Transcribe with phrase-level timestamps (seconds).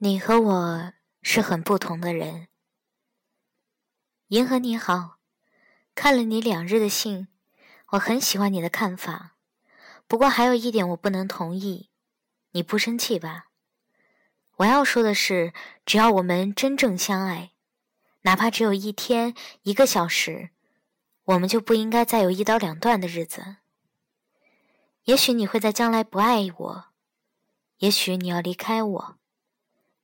[0.00, 2.46] 你和我是很不同的人。
[4.28, 5.18] 银河你好，
[5.92, 7.26] 看了你两日的信，
[7.88, 9.34] 我很喜欢你的看法。
[10.06, 11.90] 不过还有一点我不能同意，
[12.52, 13.48] 你不生气吧？
[14.58, 15.52] 我要说的是，
[15.84, 17.50] 只要我们真正相爱，
[18.20, 20.50] 哪怕只有一天、一个小时，
[21.24, 23.56] 我们就不应该再有一刀两断的日子。
[25.06, 26.84] 也许你会在将来不爱我，
[27.78, 29.17] 也许你要离开我。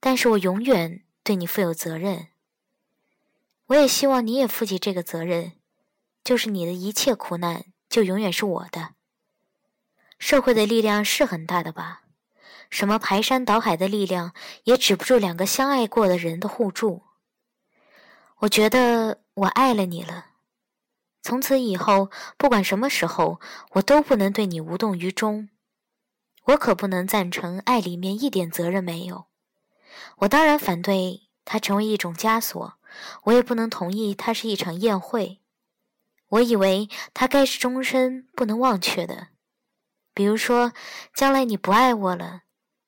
[0.05, 2.29] 但是我永远对你负有责任，
[3.69, 5.53] 我也希望你也负起这个责任，
[6.23, 8.91] 就是你的一切苦难就永远是我的。
[10.19, 12.03] 社会的力量是很大的吧？
[12.69, 17.05] 什么排山倒海的力量也止不住两个相爱过的人的互助。
[18.41, 20.27] 我觉得我爱了你了，
[21.23, 23.41] 从此以后不管什么时候，
[23.71, 25.49] 我都不能对你无动于衷。
[26.49, 29.29] 我可不能赞成爱里面一点责任没有。
[30.19, 32.79] 我当然反对它成为一种枷锁，
[33.25, 35.41] 我也不能同意它是一场宴会。
[36.29, 39.29] 我以为它该是终身不能忘却的。
[40.13, 40.73] 比如说，
[41.15, 42.43] 将来你不爱我了，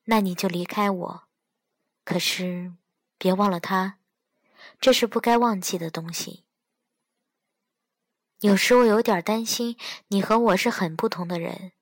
[0.05, 1.23] 那你就离开我。
[2.05, 2.73] 可是，
[3.19, 3.99] 别忘了它，
[4.81, 6.45] 这是不该忘记的东西。
[8.41, 9.77] 有时我有点担心，
[10.09, 11.73] 你和我是很不同的人。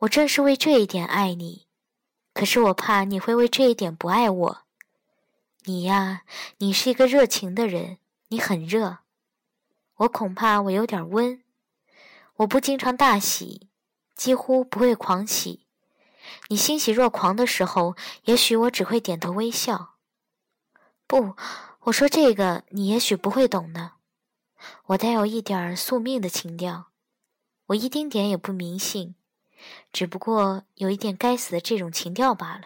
[0.00, 1.63] 我正是为这一点爱你。
[2.44, 4.62] 可是我怕你会为这一点不爱我。
[5.62, 6.24] 你呀，
[6.58, 7.96] 你是一个热情的人，
[8.28, 8.98] 你很热。
[9.94, 11.42] 我恐怕我有点温。
[12.36, 13.70] 我不经常大喜，
[14.14, 15.64] 几乎不会狂喜。
[16.48, 19.94] 你欣喜若狂的时候，也许我只会点头微笑。
[21.06, 21.34] 不，
[21.84, 23.92] 我说这个你也许不会懂的。
[24.88, 26.88] 我带有一点宿命的情调，
[27.68, 29.14] 我一丁点也不迷信。
[29.92, 32.62] 只不过有一点该死的这种情调罢了，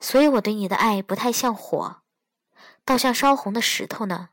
[0.00, 2.02] 所以我对你的爱不太像火，
[2.84, 4.30] 倒像烧红的石头呢。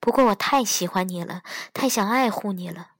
[0.00, 1.42] 不过我太喜欢你了，
[1.74, 2.92] 太想爱护你了。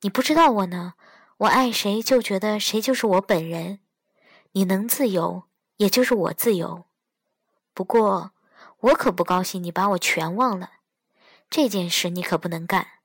[0.00, 0.94] 你不知道我呢，
[1.38, 3.80] 我爱谁就觉得谁就是我本人。
[4.52, 5.44] 你能自由，
[5.76, 6.86] 也就是我自由。
[7.74, 8.32] 不过
[8.80, 10.70] 我可不高兴你把我全忘了，
[11.50, 12.97] 这件事你可不能干。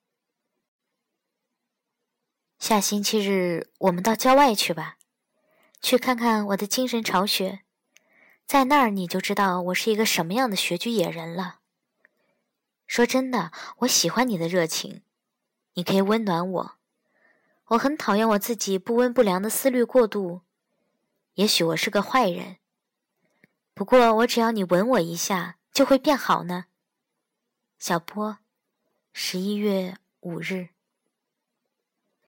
[2.64, 4.98] 下星期日我们到郊外去吧，
[5.82, 7.60] 去看看我的精神巢穴，
[8.46, 11.60] 在那儿你就知道我是一个什么样的穴居野人了。
[12.88, 15.02] 说真的，我喜欢你的热情，
[15.74, 16.76] 你可以温暖我。
[17.66, 20.44] 我很讨厌我自己不温不凉的思虑过度，
[21.34, 22.60] 也许我是个坏人，
[23.74, 26.68] 不过我只要你吻我一下就会变好呢。
[27.78, 28.38] 小波，
[29.12, 30.70] 十一月五日。